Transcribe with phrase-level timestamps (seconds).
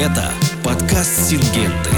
[0.00, 0.32] Это
[0.64, 1.90] подкаст «Сингенты».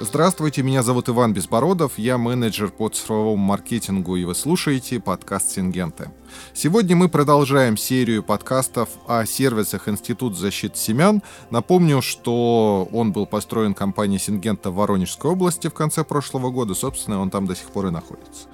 [0.00, 6.10] Здравствуйте, меня зовут Иван Безбородов, я менеджер по цифровому маркетингу, и вы слушаете подкаст «Сингенты».
[6.52, 11.22] Сегодня мы продолжаем серию подкастов о сервисах Институт защиты семян.
[11.50, 16.74] Напомню, что он был построен компанией «Сингента» в Воронежской области в конце прошлого года.
[16.74, 18.48] Собственно, он там до сих пор и находится.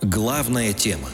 [0.00, 1.08] Главная тема.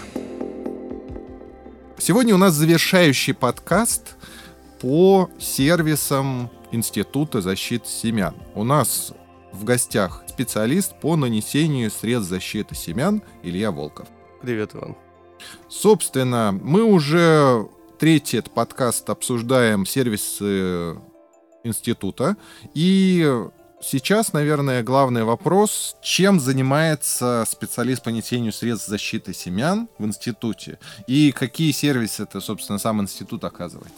[1.99, 4.17] Сегодня у нас завершающий подкаст
[4.81, 8.35] по сервисам Института защиты семян.
[8.55, 9.15] У нас
[9.53, 14.09] в гостях специалист по нанесению средств защиты семян Илья Волков.
[14.43, 14.95] Привет, Иван.
[15.71, 17.67] Собственно, мы уже
[17.99, 20.97] третий этот подкаст обсуждаем сервисы
[21.65, 22.37] института.
[22.75, 23.27] И
[23.87, 31.33] сейчас, наверное, главный вопрос, чем занимается специалист по нанесению средств защиты семян в институте и
[31.33, 33.93] какие сервисы это, собственно, сам институт оказывает?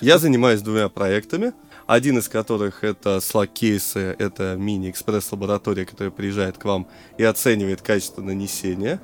[0.00, 1.52] Я занимаюсь двумя проектами.
[1.86, 6.88] Один из которых это Slack-кейсы, это мини-экспресс-лаборатория, которая приезжает к вам
[7.18, 9.00] и оценивает качество нанесения.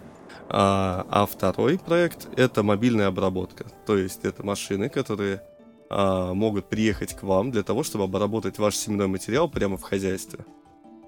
[0.48, 3.67] А, а второй проект это мобильная обработка.
[3.87, 5.43] То есть это машины, которые
[5.91, 10.44] а, могут приехать к вам для того, чтобы обработать ваш семенной материал прямо в хозяйстве.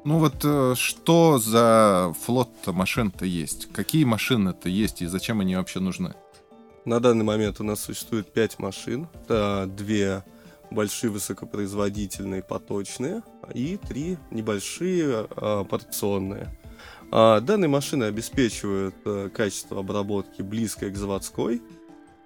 [0.05, 3.71] Ну вот э, что за флот машин-то есть?
[3.73, 6.15] Какие машины-то есть и зачем они вообще нужны?
[6.87, 9.09] На данный момент у нас существует 5 машин.
[9.13, 10.25] Это две
[10.71, 16.49] большие высокопроизводительные поточные и три небольшие а, порционные.
[17.13, 21.61] А, данные машины обеспечивают а, качество обработки близкое к заводской.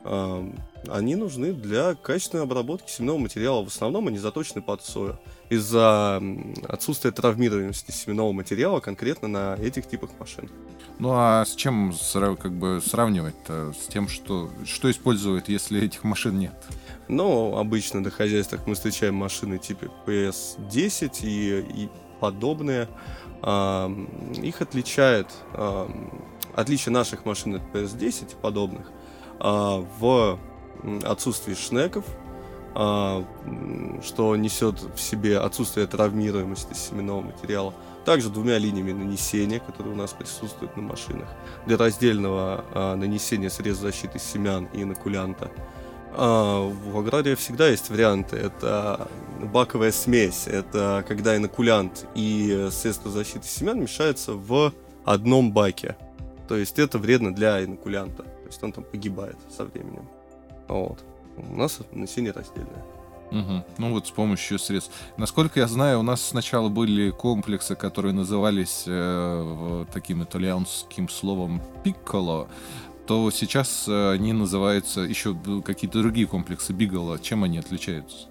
[0.04, 0.46] А,
[0.88, 3.64] они нужны для качественной обработки семенного материала.
[3.64, 5.18] В основном они заточены под сою.
[5.48, 6.22] Из-за
[6.68, 10.50] отсутствия травмируемости семенного материала конкретно на этих типах машин.
[10.98, 11.92] Ну а с чем
[12.38, 13.72] как бы сравнивать-то?
[13.72, 16.54] С тем, что, что используют, если этих машин нет?
[17.08, 21.88] Но обычно на хозяйствах мы встречаем машины типа PS10 и, и
[22.20, 22.88] подобные.
[23.42, 25.26] Их отличает
[26.54, 28.90] отличие наших машин от PS10 и подобных
[29.40, 30.38] а, в
[31.04, 32.04] отсутствии шнеков,
[32.74, 33.24] а,
[34.02, 37.74] что несет в себе отсутствие травмируемости семенного материала.
[38.04, 41.28] Также двумя линиями нанесения, которые у нас присутствуют на машинах,
[41.66, 45.50] для раздельного а, нанесения средств защиты семян и инокулянта.
[46.16, 48.36] В аграрии всегда есть варианты.
[48.36, 49.08] Это
[49.40, 50.46] баковая смесь.
[50.46, 54.72] Это когда инокулянт и средства защиты семян мешаются в
[55.04, 55.96] одном баке.
[56.46, 58.24] То есть это вредно для инокулянта.
[58.54, 60.06] Есть он там погибает со временем.
[60.68, 61.02] Вот.
[61.36, 62.84] У нас нанесение раздельное.
[63.32, 63.64] Угу.
[63.78, 64.92] Ну вот с помощью средств.
[65.16, 72.48] Насколько я знаю, у нас сначала были комплексы, которые назывались э, таким итальянским словом пикколо
[73.06, 77.18] то сейчас э, они называются еще какие-то другие комплексы Бигала.
[77.18, 78.28] Чем они отличаются?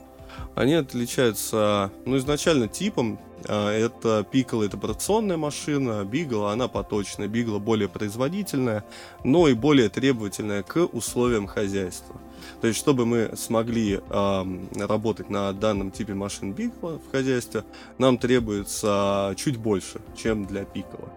[0.56, 3.20] Они отличаются, ну, изначально типом.
[3.46, 8.84] А, это Piccolo это операционная машина, Бигла она поточная, Бигла более производительная,
[9.24, 12.16] но и более требовательная к условиям хозяйства.
[12.62, 17.64] То есть, чтобы мы смогли э, работать на данном типе машин Бигла в хозяйстве,
[17.98, 21.10] нам требуется чуть больше, чем для Piccolo.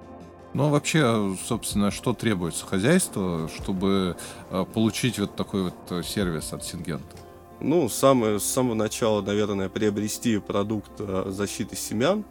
[0.54, 4.16] Ну, а вообще, собственно, что требуется хозяйству, чтобы
[4.50, 7.16] э, получить вот такой вот э, сервис от Сингента?
[7.60, 12.24] Ну, самое, с самого начала, наверное, приобрести продукт э, защиты семян,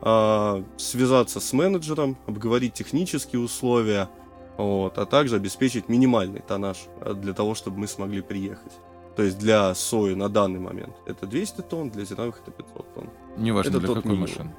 [0.00, 4.08] а, связаться с менеджером, обговорить технические условия,
[4.56, 6.78] вот, а также обеспечить минимальный тоннаж
[7.14, 8.72] для того, чтобы мы смогли приехать.
[9.16, 13.10] То есть для сои на данный момент это 200 тонн, для зерновых это 500 тонн.
[13.36, 14.54] Неважно, это для какой машины.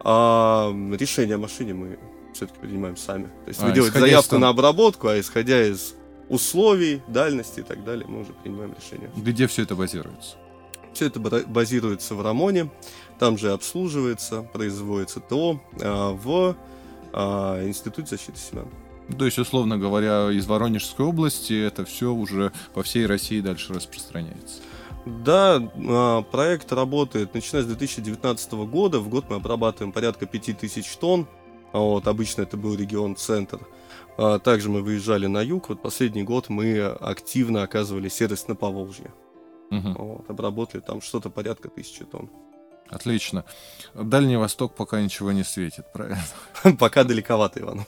[0.00, 1.98] А, решение о машине мы
[2.34, 3.24] все-таки принимаем сами.
[3.44, 4.40] То есть а, вы делаете заявку из...
[4.40, 5.94] на обработку, а исходя из
[6.28, 9.10] условий, дальности и так далее, мы уже принимаем решение.
[9.16, 10.36] Где все это базируется?
[10.92, 12.70] Все это базируется в Рамоне,
[13.18, 16.56] там же обслуживается, производится ТО а, в
[17.12, 18.68] а, Институте защиты семян.
[19.16, 24.60] То есть, условно говоря, из Воронежской области это все уже по всей России дальше распространяется.
[25.06, 28.98] Да, а, проект работает начиная с 2019 года.
[28.98, 31.26] В год мы обрабатываем порядка 5000 тонн.
[31.72, 33.60] А вот, обычно это был регион центр.
[34.16, 35.68] А также мы выезжали на юг.
[35.68, 39.12] Вот последний год мы активно оказывали сервис на Поволжье.
[39.70, 39.92] Угу.
[39.98, 42.30] Вот, обработали там что-то порядка тысячи тонн.
[42.88, 43.44] Отлично.
[43.94, 46.22] Дальний Восток пока ничего не светит, правильно?
[46.78, 47.84] Пока далековато, Иван.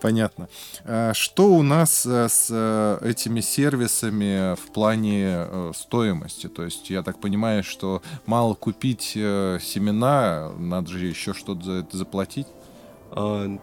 [0.00, 0.48] Понятно.
[0.84, 6.48] А что у нас э, с э, этими сервисами в плане э, стоимости?
[6.48, 11.96] То есть я так понимаю, что мало купить семена, надо же еще что-то за это
[11.96, 12.46] заплатить?
[13.10, 13.58] А,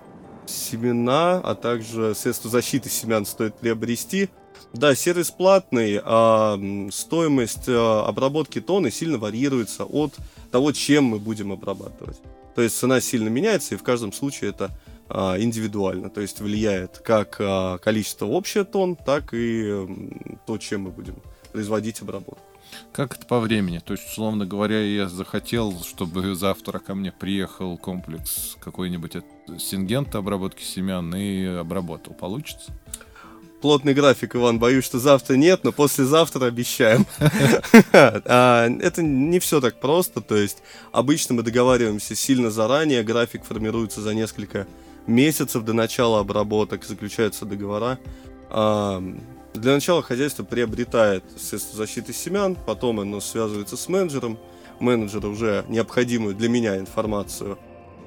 [0.45, 4.29] семена, а также средства защиты семян стоит приобрести.
[4.73, 6.59] Да, сервис платный, а
[6.91, 10.13] стоимость а, обработки тонны сильно варьируется от
[10.51, 12.19] того, чем мы будем обрабатывать.
[12.55, 14.71] То есть цена сильно меняется, и в каждом случае это
[15.09, 16.09] а, индивидуально.
[16.09, 17.41] То есть влияет как
[17.81, 19.87] количество общее тонн, так и
[20.45, 21.15] то, чем мы будем
[21.51, 22.52] производить обработку.
[22.91, 23.79] Как это по времени?
[23.79, 29.17] То есть, условно говоря, я захотел, чтобы завтра ко мне приехал комплекс какой-нибудь
[29.59, 32.13] сингента обработки семян и обработал.
[32.13, 32.71] Получится?
[33.63, 34.59] плотный график, Иван.
[34.59, 37.07] Боюсь, что завтра нет, но послезавтра обещаем.
[38.25, 40.19] А, это не все так просто.
[40.19, 40.57] То есть
[40.91, 43.03] обычно мы договариваемся сильно заранее.
[43.03, 44.67] График формируется за несколько
[45.07, 47.99] месяцев до начала обработок, заключаются договора.
[49.53, 54.39] Для начала хозяйство приобретает средства защиты семян, потом оно связывается с менеджером.
[54.79, 57.59] Менеджер уже необходимую для меня информацию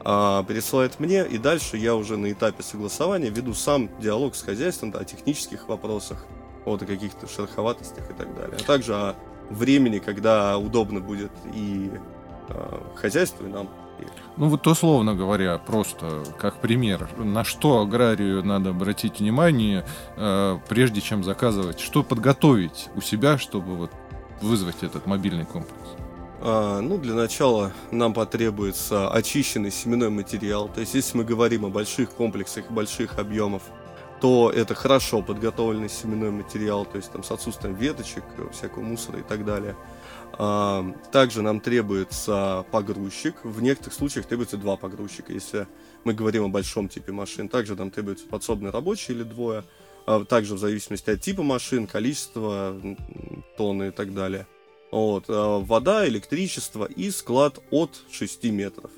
[0.05, 4.93] а, пересылает мне, и дальше я уже на этапе согласования веду сам диалог с хозяйством
[4.99, 6.27] о технических вопросах,
[6.65, 8.59] вот о каких-то шероховатостях и так далее.
[8.61, 9.15] А также о
[9.49, 11.91] времени, когда удобно будет и
[12.49, 13.69] а, хозяйству, и нам.
[14.37, 21.01] Ну вот условно говоря, просто как пример, на что аграрию надо обратить внимание, э, прежде
[21.01, 23.91] чем заказывать, что подготовить у себя, чтобы вот
[24.43, 25.97] вызвать этот мобильный комплекс?
[26.41, 30.69] А, ну, для начала нам потребуется очищенный семенной материал.
[30.69, 33.63] То есть, если мы говорим о больших комплексах, больших объемов,
[34.21, 39.23] то это хорошо подготовленный семенной материал, то есть там с отсутствием веточек, всякого мусора и
[39.23, 39.77] так далее.
[40.39, 43.37] А, также нам требуется погрузчик.
[43.45, 45.67] В некоторых случаях требуется два погрузчика, если
[46.05, 47.49] мы говорим о большом типе машин.
[47.49, 49.65] Также нам требуется подсобный рабочий или двое.
[50.07, 52.81] А также в зависимости от типа машин, количества
[53.57, 54.47] тонны и так далее.
[54.93, 58.91] Вот, э, вода, электричество и склад от 6 метров.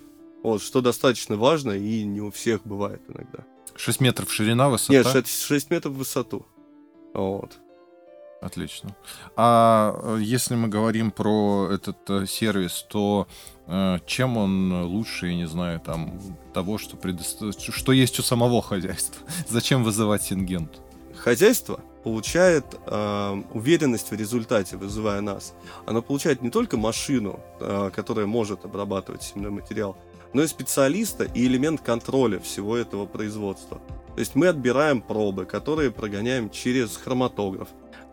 [0.42, 3.44] Вот, что достаточно важно и не у всех бывает иногда.
[3.74, 4.92] 6 метров ширина, высота?
[4.92, 6.46] Нет, 6, 6 метров в высоту.
[7.14, 7.58] Вот.
[8.40, 8.94] Отлично.
[9.36, 13.26] А э, если мы говорим про этот э, сервис, то
[13.66, 16.20] э, чем он лучше, я не знаю, там
[16.54, 17.22] того, что, предо...
[17.22, 19.26] что есть у самого хозяйства?
[19.48, 20.80] Зачем вызывать сингент?
[21.16, 25.52] Хозяйство получает э, уверенность в результате, вызывая нас.
[25.84, 29.96] Оно получает не только машину, э, которая может обрабатывать семенной материал,
[30.32, 33.80] но и специалиста и элемент контроля всего этого производства.
[34.14, 37.68] То есть мы отбираем пробы, которые прогоняем через хроматограф,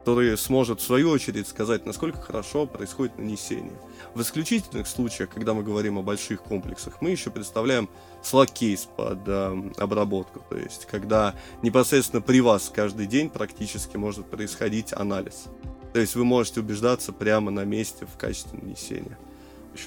[0.06, 3.74] который сможет в свою очередь сказать, насколько хорошо происходит нанесение.
[4.14, 7.90] В исключительных случаях, когда мы говорим о больших комплексах, мы еще представляем
[8.22, 14.94] слаг-кейс под э, обработку, то есть когда непосредственно при вас каждый день практически может происходить
[14.94, 15.46] анализ.
[15.92, 19.18] То есть вы можете убеждаться прямо на месте в качестве нанесения.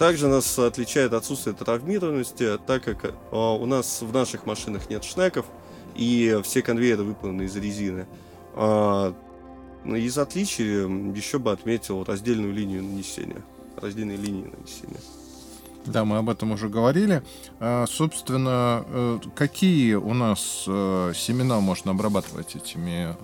[0.01, 5.47] Также нас отличает отсутствие травмированности, так как э, у нас в наших машинах нет шнеков,
[5.95, 8.09] и все конвейеры выполнены из резины.
[8.61, 9.15] А,
[9.97, 13.43] из отличий еще бы отметил раздельную линию нанесения.
[13.77, 15.01] Раздельные линии нанесения.
[15.87, 17.23] Да, мы об этом уже говорили.
[17.61, 23.15] А, собственно, э, какие у нас э, семена можно обрабатывать этими э,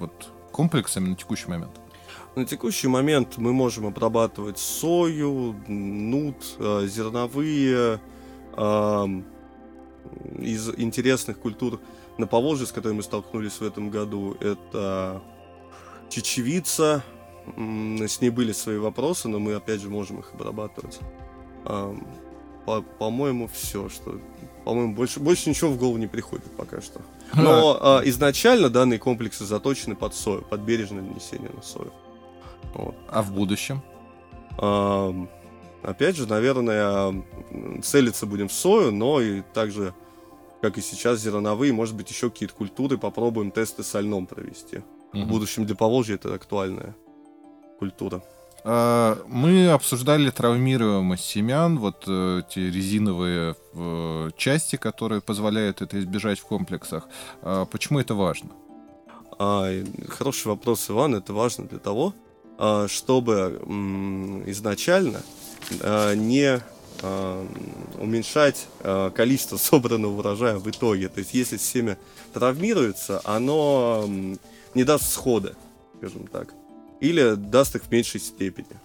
[0.00, 1.70] вот комплексами на текущий момент?
[2.34, 8.00] На текущий момент мы можем обрабатывать сою, нут, зерновые,
[10.38, 11.78] из интересных культур
[12.18, 15.22] на Поволжье, с которыми мы столкнулись в этом году, это
[16.12, 17.02] чечевица.
[17.56, 21.00] С ней были свои вопросы, но мы опять же можем их обрабатывать.
[21.64, 24.20] По- по-моему, все, что.
[24.64, 27.00] По-моему, больше, больше ничего в голову не приходит пока что.
[27.34, 31.92] Но а, изначально данные комплексы заточены под сою, под бережное нанесение на сою.
[32.74, 32.94] Вот.
[33.08, 33.82] А в будущем?
[34.58, 35.12] А,
[35.82, 37.24] опять же, наверное,
[37.82, 39.92] целиться будем в сою, но и также,
[40.60, 44.82] как и сейчас, зерновые, может быть, еще какие-то культуры попробуем тесты с льном провести.
[45.12, 45.22] Угу.
[45.22, 46.94] В будущем для Поволжья это актуальная
[47.78, 48.22] культура.
[48.64, 56.38] А, мы обсуждали травмируемость семян, вот э, эти резиновые э, части, которые позволяют это избежать
[56.38, 57.08] в комплексах.
[57.42, 58.50] А, почему это важно?
[59.38, 59.68] А,
[60.08, 61.16] хороший вопрос, Иван.
[61.16, 62.14] Это важно для того,
[62.86, 63.60] чтобы
[64.46, 65.22] изначально
[66.14, 66.60] не
[67.98, 68.68] уменьшать
[69.14, 71.08] количество собранного урожая в итоге.
[71.08, 71.98] То есть, если семя
[72.32, 74.06] травмируется, оно
[74.74, 75.54] не даст схода,
[75.98, 76.54] скажем так.
[77.00, 78.78] Или даст их в меньшей степени.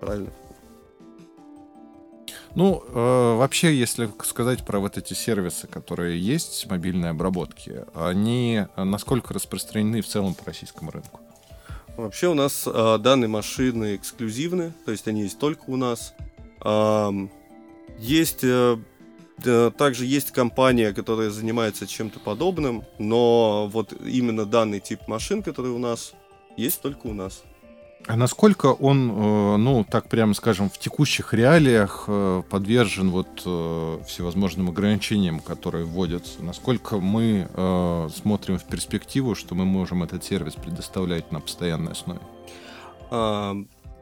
[0.00, 0.30] Правильно?
[2.54, 9.34] Ну, э, вообще, если сказать про вот эти сервисы, которые есть мобильной обработки, они насколько
[9.34, 11.20] распространены в целом по российскому рынку?
[11.96, 16.14] Вообще у нас э, данные машины эксклюзивны, то есть они есть только у нас.
[16.64, 17.10] Э,
[17.98, 18.78] есть э,
[19.42, 25.78] Также есть компания, которая занимается чем-то подобным, но вот именно данный тип машин, который у
[25.78, 26.12] нас,
[26.56, 27.42] есть только у нас.
[28.08, 33.98] А насколько он, э, ну, так прямо скажем, в текущих реалиях э, подвержен вот э,
[34.06, 36.42] всевозможным ограничениям, которые вводятся?
[36.42, 37.48] Насколько мы
[38.14, 42.20] смотрим в перспективу, что мы можем этот сервис предоставлять на постоянной основе?
[43.10, 43.54] А,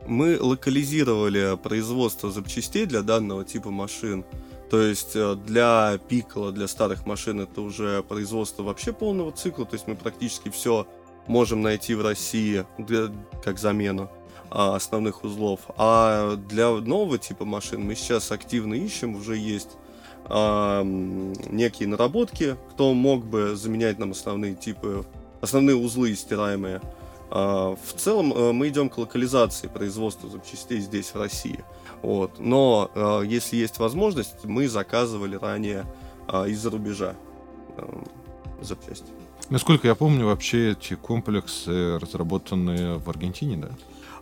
[0.07, 4.25] мы локализировали производство запчастей для данного типа машин.
[4.71, 9.65] То есть для Пикала, для старых машин это уже производство вообще полного цикла.
[9.65, 10.87] То есть мы практически все
[11.27, 13.09] можем найти в России для,
[13.43, 14.11] как замену
[14.51, 15.61] а, основных узлов.
[15.77, 19.71] А для нового типа машин мы сейчас активно ищем, уже есть
[20.25, 25.05] а, некие наработки, кто мог бы заменять нам основные типы,
[25.41, 26.81] основные узлы стираемые.
[27.31, 31.65] А, в целом а, мы идем к локализации производства запчастей здесь, в России.
[32.03, 32.39] Вот.
[32.39, 35.85] Но а, если есть возможность, мы заказывали ранее
[36.29, 37.15] а, из-за рубежа
[37.77, 38.05] а,
[38.61, 39.11] запчасти.
[39.49, 43.69] Насколько я помню, вообще эти комплексы разработаны в Аргентине, да?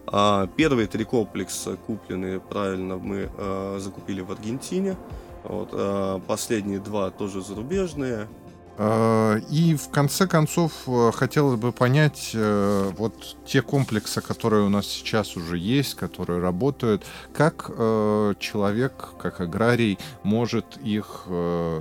[0.07, 4.97] А, первые три комплекса куплены, правильно, мы а, закупили в Аргентине.
[5.45, 8.29] Вот, а, последние два тоже зарубежные.
[8.77, 14.69] А, и в конце концов э, хотелось бы понять, э, вот те комплексы, которые у
[14.69, 21.27] нас сейчас уже есть, которые работают, как э, человек, как аграрий может их,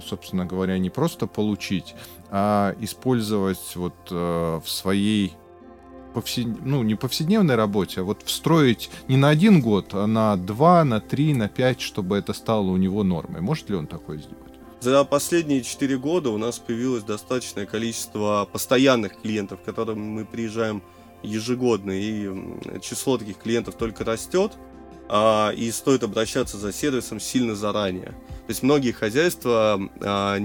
[0.05, 1.95] собственно говоря, не просто получить,
[2.29, 5.35] а использовать вот в своей
[6.13, 6.47] повсед...
[6.63, 10.99] ну, не повседневной работе, а вот встроить не на один год, а на два, на
[10.99, 13.41] три, на пять, чтобы это стало у него нормой.
[13.41, 14.52] Может ли он такое сделать?
[14.83, 20.83] За последние 4 года у нас появилось достаточное количество постоянных клиентов, к которым мы приезжаем
[21.21, 22.29] ежегодно, и
[22.81, 24.51] число таких клиентов только растет,
[25.07, 28.07] а, и стоит обращаться за сервисом сильно заранее.
[28.07, 30.37] То есть многие хозяйства а,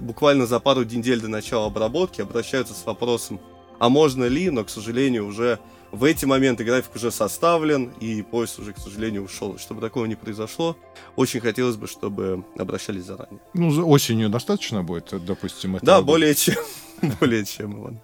[0.00, 3.38] буквально за пару недель до начала обработки обращаются с вопросом,
[3.78, 5.58] а можно ли, но, к сожалению, уже
[5.90, 9.58] в эти моменты график уже составлен, и поезд уже, к сожалению, ушел.
[9.58, 10.76] Чтобы такого не произошло,
[11.16, 13.40] очень хотелось бы, чтобы обращались заранее.
[13.54, 15.86] Ну, осенью достаточно будет, допустим, это.
[15.86, 16.56] Да, более чем.
[17.20, 18.00] более чем, Иван.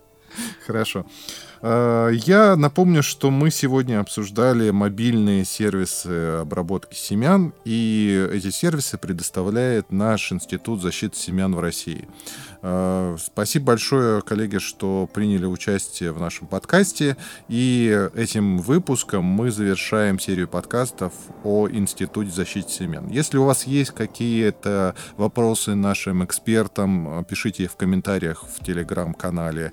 [0.66, 1.06] Хорошо.
[1.66, 9.90] А, я напомню, что мы сегодня обсуждали мобильные сервисы обработки семян, и эти сервисы предоставляет
[9.90, 12.06] наш Институт защиты семян в России.
[12.60, 17.16] А, спасибо большое, коллеги, что приняли участие в нашем подкасте.
[17.48, 21.14] И этим выпуском мы завершаем серию подкастов
[21.44, 23.08] о Институте защиты семян.
[23.08, 29.72] Если у вас есть какие-то вопросы нашим экспертам, пишите в комментариях в телеграм-канале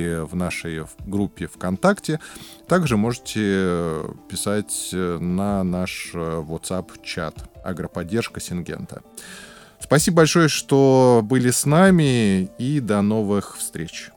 [0.00, 2.20] или в нашей группе ВКонтакте.
[2.66, 9.02] Также можете писать на наш WhatsApp-чат «Агроподдержка Сингента».
[9.78, 14.10] Спасибо большое, что были с нами, и до новых встреч.